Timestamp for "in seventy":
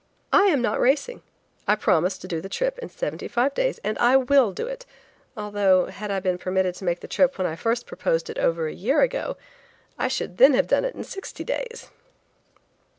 2.79-3.27